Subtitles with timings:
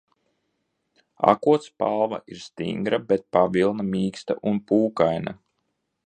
[1.31, 5.35] Akotspalva ir stingra, bet pavilna mīksta un pūkaina.